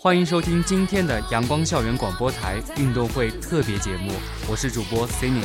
[0.00, 4.12] 欢迎收听今天的阳光校园广播台运动会特别节目，
[4.48, 5.42] 我是主播 Cindy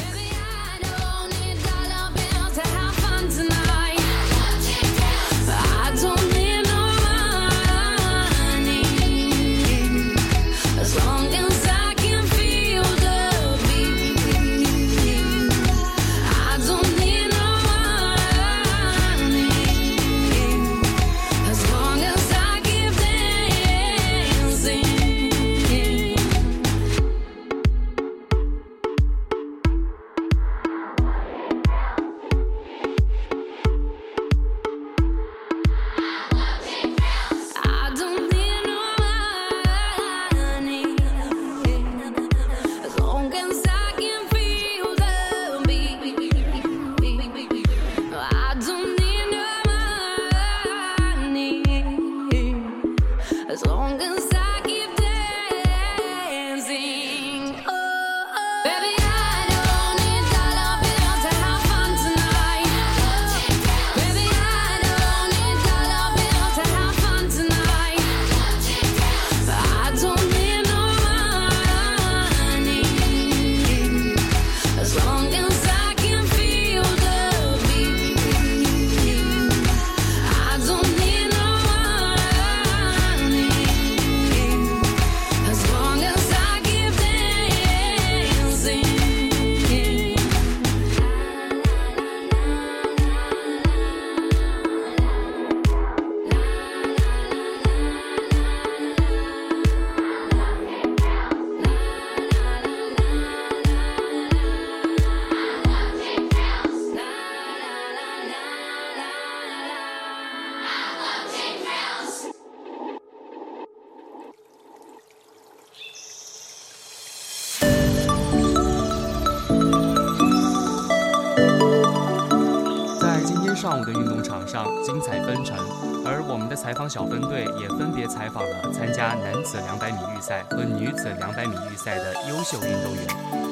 [126.93, 133.07] 小分队也分别采访了参加男子两百米预赛和女子两百米预赛的优秀运动员。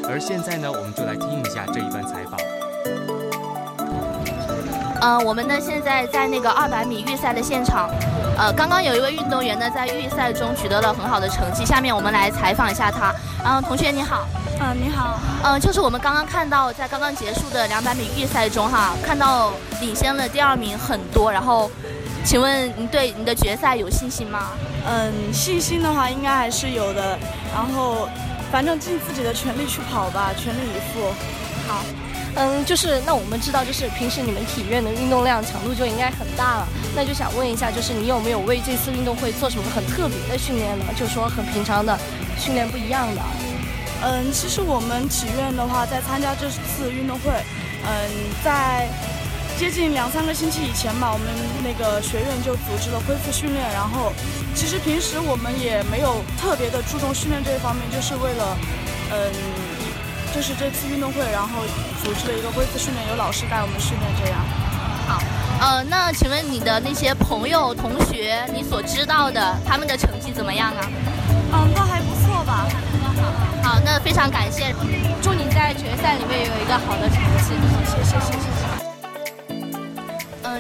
[0.08, 2.40] 而现在呢，我们就来听一下这一段采访。
[5.02, 7.90] 呃，我们呢现在在那个二百米预赛的现场，
[8.38, 13.12] 呃，刚刚有一位运动员呢在预赛中取得了很好的成绩，下面我们来采访一下他。
[13.44, 14.28] 嗯，同学你好。
[14.60, 15.20] 嗯，你好。
[15.44, 19.52] 嗯，就是我们刚刚看到，在刚刚结束的两百米预赛中，哈，看到
[19.82, 21.32] 领先了第二名很多。
[21.32, 21.72] 然后，
[22.24, 24.52] 请问你对你的决赛有信心吗？
[24.88, 27.18] 嗯，信心的话应该还是有的。
[27.54, 28.08] 然后，
[28.52, 31.14] 反正尽自己的全力去跑吧，全力以赴。
[31.68, 31.84] 好。
[32.34, 36.68] 嗯，就是那我们知道，就是平时你们体院的运动量强度就应该很大了。
[36.96, 40.86] 那就想问一下，就是你有没有为这次运动会做什么很特别的训练呢？
[40.96, 42.00] 就说很平常的
[42.38, 43.22] 训练不一样的。
[44.04, 47.34] 嗯，其实我们体院的话，在参加这次运动会，
[47.86, 48.10] 嗯，
[48.42, 48.88] 在
[49.58, 51.28] 接近两三个星期以前吧，我们
[51.64, 53.64] 那个学院就组织了恢复训练。
[53.74, 54.12] 然后，
[54.56, 58.58] 其实平时我们也没有特别的注重训练这一方面，就是为了，
[59.14, 59.30] 嗯，
[60.34, 61.62] 就是这次运动会，然后
[62.04, 64.40] 组织了一个恢复训练，有老师带我们训练这样。
[65.08, 65.22] 好，
[65.62, 70.82] 呃，那请问你的那些朋友、同学，你所知道的，他们的成绩怎么样啊？
[71.54, 72.66] 嗯，都还不错吧。
[73.62, 74.74] 好，那非常感谢，
[75.22, 77.54] 祝你在决赛里面有一个好的成绩。
[77.86, 78.71] 谢谢，谢谢。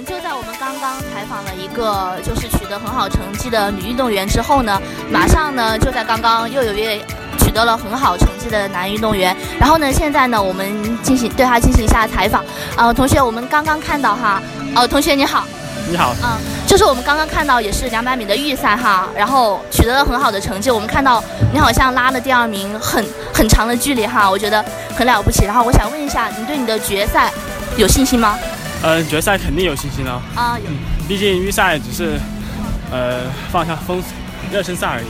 [0.01, 4.81] 嗯，就在我们刚刚采访了一个就是取得很好成绩的女运动员之后呢，
[5.11, 7.03] 马上呢就在刚刚又有一位
[7.39, 12.43] 取得了很好成绩的男运动员，然后呢现在呢我们进行对他进行一下采访。
[12.75, 14.41] 呃，同学，我们刚刚看到哈，
[14.75, 15.45] 呃，同学你好。
[15.89, 16.15] 你好。
[16.23, 16.29] 嗯，
[16.65, 20.71] 就是我们刚刚看到也是两百米的预赛哈，然后取得了很好的成绩。
[20.71, 24.63] 我们看到你好像拉了第二名，很很长的距离哈，我觉得
[24.95, 25.45] 很了不起。
[25.45, 27.31] 然后我想问一下，你对你的决赛
[27.77, 28.37] 有信心吗？
[28.83, 30.21] 嗯，决赛肯定有信心了。
[30.35, 30.65] 啊，有。
[31.07, 32.19] 毕竟预赛只是，
[32.91, 34.01] 呃，放下风
[34.51, 35.05] 热身赛而已。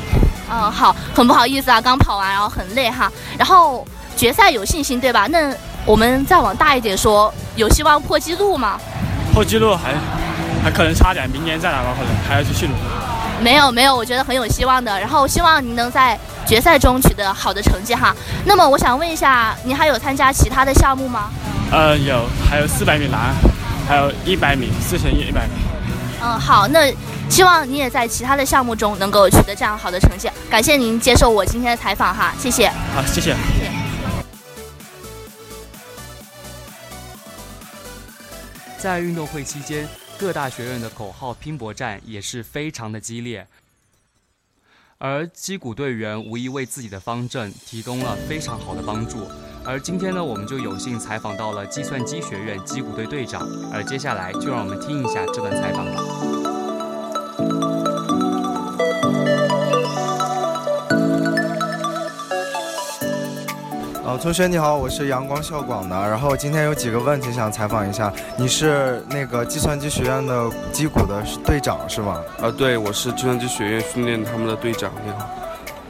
[0.51, 3.09] 嗯，好，很不好意思啊，刚跑完，然后很累哈。
[3.37, 3.87] 然后
[4.17, 5.27] 决赛有信心对吧？
[5.27, 5.53] 那
[5.85, 8.77] 我们再往大一点说，有希望破纪录吗？
[9.33, 9.93] 破纪录还
[10.63, 12.79] 还可能差点，明年再来吧，可能还要继续努力。
[13.41, 14.99] 没有没有，我觉得很有希望的。
[14.99, 18.13] 然后希望您能在决赛中取得好的成绩哈。
[18.45, 21.29] 那么我想问一下，您还有参加其他的项目吗？
[21.71, 23.33] 呃，有，还有四百米栏。
[23.91, 25.53] 还有一百米，四乘一一百米。
[26.21, 26.95] 嗯，好，那
[27.29, 30.29] 希望你也在其他的项目中能够取得这样好的成绩。
[30.49, 32.69] 感谢您接受我今天的采访哈，谢谢。
[32.69, 33.33] 好，谢谢。
[33.33, 33.71] 谢谢。
[38.79, 39.85] 在运动会期间，
[40.17, 43.45] 各大学院的口号拼搏战也是非常的激烈，
[44.99, 49.27] 而击鼓队员无疑为自己的方阵提供了非常好的帮助。
[49.63, 53.47] 而今天呢，我们就有幸采访到了计算机学院击鼓队队长。
[53.71, 56.03] 而接下来就让我们听一下这段采访吧。
[64.03, 65.95] 呃，同学你好，我是阳光校广的。
[65.95, 72.19] 然后今天有几个问题想采访一下，你是那个计算机学院的击鼓的队长是吗？
[72.41, 74.91] 啊，对，我是计算机学院训练他们的队长。
[75.05, 75.40] 你好。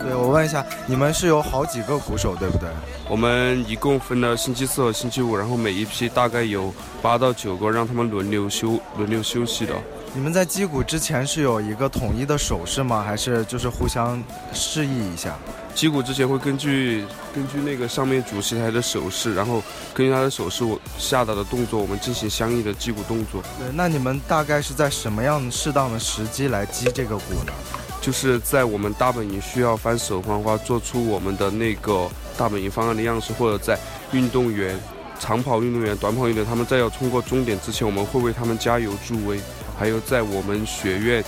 [0.02, 2.70] 对，我问一下，你们是有好几个鼓手，对不对？
[3.10, 9.74] 我们一共分了星期四和星期五，然后每一批大概有八到九个，让他们轮流休轮流休息的。
[10.14, 13.02] 你们在击鼓之前是有一个统一的手势吗？
[13.02, 14.22] 还是就是互相
[14.54, 15.36] 示意一下？
[15.74, 19.64] 击鼓之前会根据根据那个上面主席台的手势，然后
[19.94, 23.42] 根据他的手势我下达的动作，我们进行相应的击鼓动作。
[23.58, 27.54] 对，那你们大概是在什么样适当的时机来击这个鼓呢？
[28.02, 33.78] 就是在我们大本营需要翻手环花，做出我们的那个大本营方案的样式，或者在
[34.12, 34.78] 运动员、
[35.20, 39.40] 长跑运动员、短跑运动员他们在要冲过终点之前，我们会为他们加油助威。
[39.78, 41.24] 还有在我们学院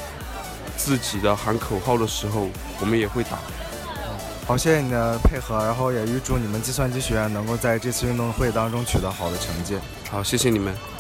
[0.76, 2.50] 自己的喊口号的时候，
[2.80, 3.38] 我们也会打。
[4.46, 9.78] 好，谢谢你的配合，然后也预祝你们计算机学院能够在这次运动会当中取得好的成绩。
[10.10, 10.93] 好，谢谢你们。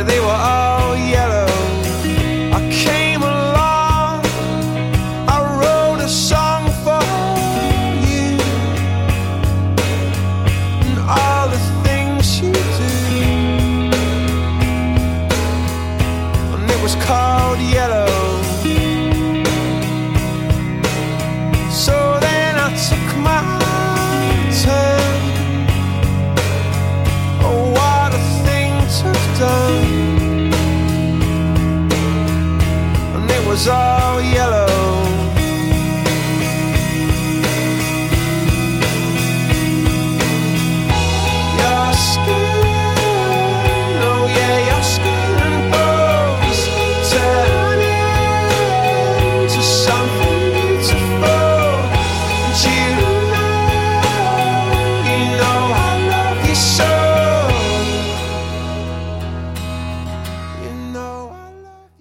[0.00, 1.29] Yeah, they were all yellow.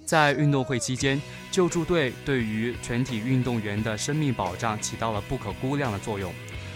[0.09, 6.33] 在运动会期间，救助队对于全体运动员的生命保障起到了不可估量的作用。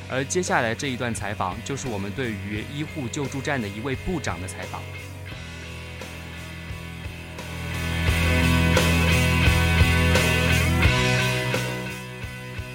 [0.07, 4.79] 而接下来这一段采访，就是我们对于医护救助站的一位部长的采访。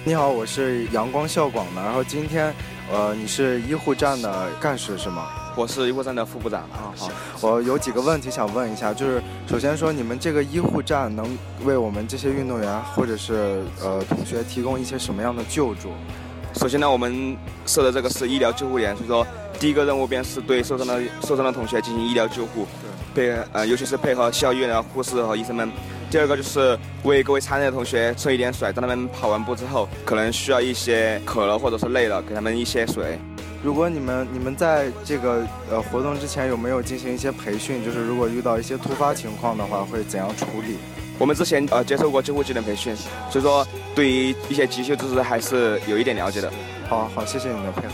[0.03, 1.81] 你好，我是阳光校广的。
[1.81, 2.53] 然后今天，
[2.91, 5.31] 呃，你是医护站的干事是吗？
[5.59, 6.61] 我是医护站的副部长。
[6.71, 7.09] 啊，好，
[7.41, 15.89] 我有几个问题想问一下，就是首先说，你们这个医护站能为我们这些运动员或者是呃同学提供一些什么样的救助？
[16.55, 17.35] 首先呢，我们
[17.65, 19.27] 设的这个是医疗救护员，所以说
[19.59, 22.65] 第一个任务便是对受伤的受伤的同学进行医疗救护，
[23.13, 25.69] 配呃尤其是配合校医院的护士和医生们。
[26.09, 33.19] 第二个就是为各位参赛的同学送一点水，当他们跑完步之后，可能需要一些渴了或者是累了，给他们一些水。
[33.61, 37.83] 如果你们你们在这个呃活动之前有没有进行一些培训？
[37.83, 40.77] 就是如果遇到一些突发情况的话，会怎样处理？
[41.17, 42.95] 我们之前呃接受过救护技能培训，
[43.29, 46.49] 所以说对于一些急救知识还是有一点了解的。
[46.87, 47.93] 好好，谢谢你的配合。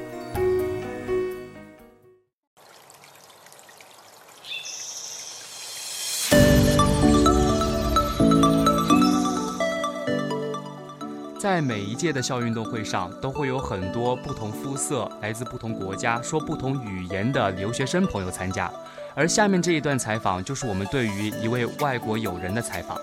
[11.61, 18.71] 在每一届的校运动会上，都会有很多不同肤色、来自不同国家、说不同语言的留学生朋友参加。
[19.13, 22.97] 而下面这一段采访，就是我们对于一位外国友人的采访。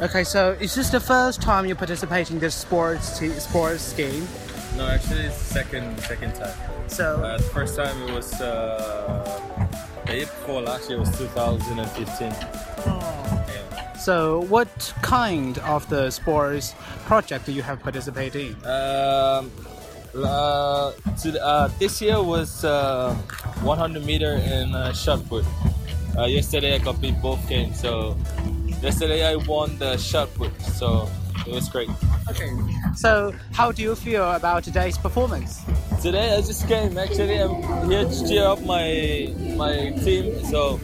[0.00, 4.28] Okay, so is this the first time you participate in this sports t- sports game?
[4.78, 6.54] No, actually, it's second second time.
[6.86, 9.66] So uh, the first time it was uh,
[10.06, 12.32] the year before last year was 2015.
[13.98, 18.54] So what kind of the sports project do you have participated in?
[18.64, 19.50] Um,
[20.14, 20.92] uh,
[21.22, 23.14] to, uh, this year was uh,
[23.62, 25.44] 100 meter and uh, shot put.
[26.16, 28.16] Uh, yesterday I got beat both games, so
[28.80, 31.10] yesterday I won the shot put, so
[31.48, 31.88] it was great.
[32.30, 32.50] Okay.
[32.94, 35.62] So how do you feel about today's performance?
[36.02, 36.96] Today I just came.
[36.98, 40.80] Actually, I'm here to cheer up my my team, so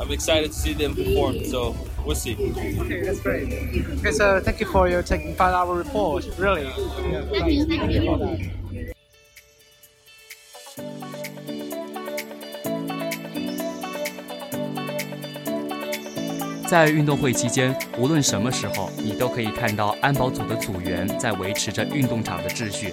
[0.00, 1.44] I'm excited to see them perform.
[1.44, 2.34] So we'll see.
[2.34, 3.52] Okay, that's great.
[3.98, 6.26] Okay, so thank you for your taking part our report.
[6.38, 6.64] Really.
[6.64, 7.66] Yeah, thank you.
[7.66, 8.92] Thank you
[16.66, 22.92] 在运动会期间，无论什么时候，你都可以看到安保组的组员在维持着运动场的秩序。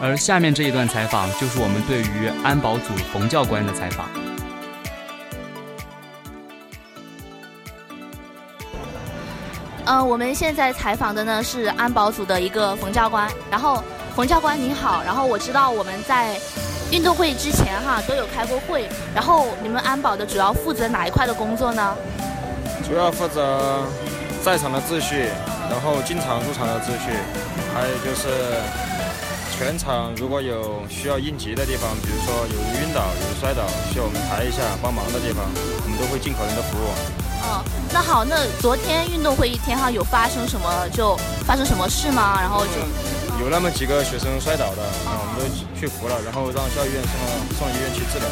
[0.00, 4.08] 而下面这一段采访，就是我们对于安保组冯教官的采访。
[9.84, 13.28] 呃，我们现在采访的呢是安保组的一个冯教官。
[13.50, 13.82] 然后，
[14.14, 15.02] 冯教官您好。
[15.04, 16.38] 然后我知道我们在
[16.92, 18.88] 运动会之前哈都有开过会。
[19.14, 21.96] 然后你们安保的主要负责哪一块的工作呢？
[22.86, 23.82] 主要负责
[24.44, 25.28] 在场的秩序，
[25.68, 27.10] 然后进场入场的秩序，
[27.74, 28.62] 还有就是
[29.58, 35.44] 全场如果有需要应急的地方，比如说有人晕倒、有人摔倒，需要我们抬一下帮忙的地方，
[35.82, 36.86] 我们都会尽可能的服务。
[37.42, 42.38] 哦，那好，那昨天运动会一天哈，有发生什么就发生什么事吗？
[42.40, 42.78] 然后就
[43.42, 47.26] 有那么几个学生摔倒的，啊，我们都去扶了，然后让校医院送到
[47.58, 48.28] 送医院去治疗。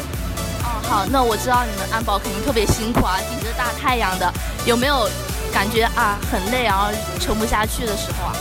[0.65, 4.33] 哦，好，那我知道你们安保肯定特别辛苦啊，顶着大太阳的，
[4.65, 5.07] 有没有
[5.53, 8.33] 感觉啊很累，然后撑不下去的时候啊？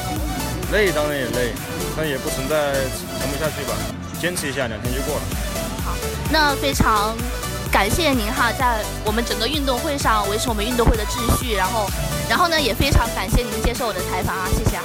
[0.73, 1.53] 累当然也累，
[1.97, 2.73] 但也不存在
[3.21, 3.77] 撑不下去吧，
[4.19, 5.23] 坚持一下，两天就过了。
[5.85, 5.93] 好，
[6.31, 7.15] 那非常
[7.71, 11.87] 感谢您哈，在我们整个运动会上维持我们运动会的秩序，然后，
[12.29, 14.83] 然后呢也非常感谢您接受我的采访啊，谢谢啊。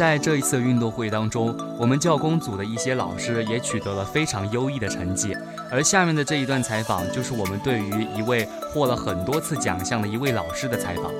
[0.00, 5.36] 在这一次运动会当中，我们教工组的一些老师也取得了非常优异的成绩。
[5.70, 11.12] 而下面的这一段采访，就是我们对于一位获了很多次奖项的一位老师的采访。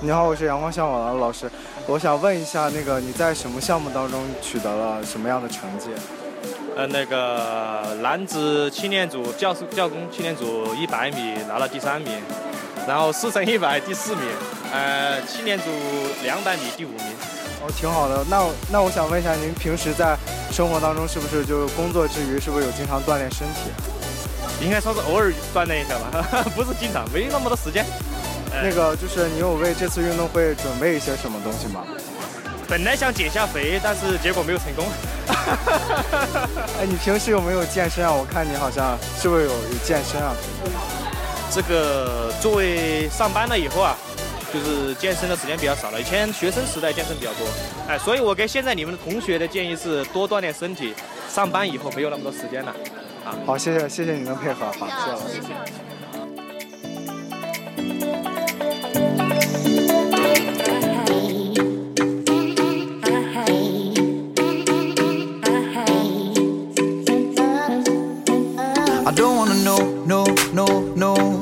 [0.00, 1.50] 你好，我是阳光向往的老师，
[1.86, 5.90] 我想问一下，那个你在什么项目当中取得了什么样的成绩？
[6.76, 12.12] 呃，那个男子青年组教师教工青年组一百米拿了第三名，
[12.86, 14.22] 然后四乘一百第四名，
[14.70, 15.64] 呃，青年组
[16.22, 17.00] 两百米第五名。
[17.62, 18.22] 哦，挺好的。
[18.28, 20.14] 那那我想问一下，您平时在
[20.52, 23.70] 生活当中是不是就工作之余，是不是有经常锻炼身体？
[24.62, 27.86] 应该说是偶尔锻炼一下吧， 不是经常，没那么多时间。
[28.62, 31.84] 那个就是你有为这次运动会准备一些什么东西吗？
[32.68, 34.84] 本来想减下肥，但是结果没有成功。
[36.78, 38.12] 哎，你平时有没有健身啊？
[38.12, 40.34] 我看你好像是不是有有健身啊？
[41.50, 43.96] 这个作为上班了以后啊，
[44.52, 46.00] 就是健身的时间比较少了。
[46.00, 47.46] 以前学生时代健身比较多，
[47.88, 50.94] 哎，所以我给现在你们的同学的建议是多锻炼身体。
[51.28, 52.74] 上班以后没有那么多时间了。
[53.24, 54.86] 啊，好，谢谢谢谢你的配合，好，
[55.28, 55.52] 谢谢。
[55.52, 55.85] I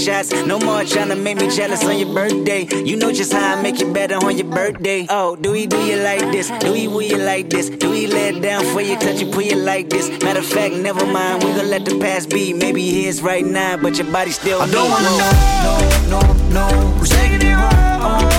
[0.00, 0.46] Screenshots.
[0.46, 2.66] No more trying to make me jealous on your birthday.
[2.84, 5.06] You know just how I make you better on your birthday.
[5.08, 6.50] Oh, do we do you like this?
[6.60, 7.70] Do we will you like this?
[7.70, 10.08] Do we let it down for you, touch you, pull you like this?
[10.22, 11.44] Matter of fact, never mind.
[11.44, 12.52] We gon' let the past be.
[12.52, 14.60] Maybe here's right now, but your body still.
[14.60, 16.76] I don't wanna know, no, no, no.
[16.98, 18.29] Who's taking you home?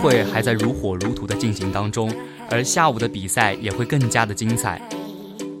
[0.00, 2.10] 会还在如火如荼的进行当中，
[2.48, 4.80] 而下午的比赛也会更加的精彩。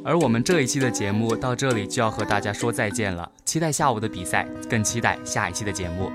[0.02, 6.10] 而我们这一期的节目到这里就要和大家说再见了，期待下午的比赛，更期待下一期的节目。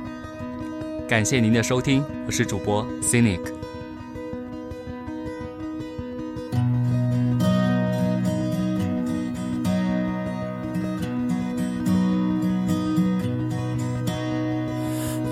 [1.08, 3.40] 感谢您的收听，我是主播 Cynic。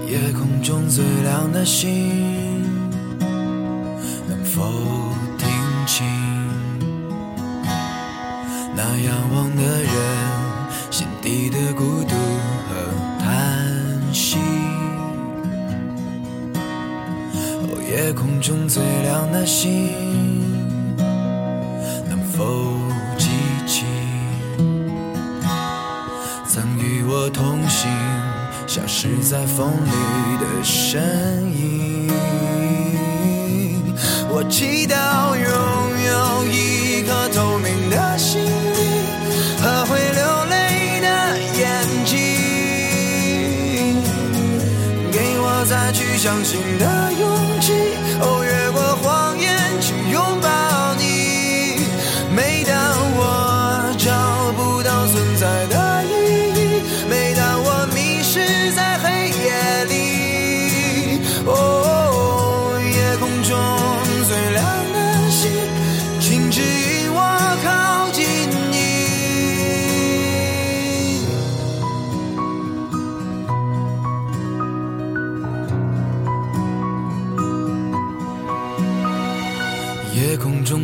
[0.07, 2.32] 夜空中最亮的星，
[17.93, 19.87] 夜空中最亮的星，
[22.09, 22.43] 能否
[23.19, 23.29] 记
[23.67, 23.85] 起
[26.47, 27.91] 曾与我同行？
[28.65, 29.91] 消失在风里
[30.39, 30.99] 的身
[31.55, 32.09] 影。
[34.27, 35.45] 我祈祷拥
[36.07, 39.05] 有一颗透明的心灵
[39.61, 41.07] 和会流泪的
[41.59, 42.17] 眼睛，
[45.11, 47.02] 给我再去相信的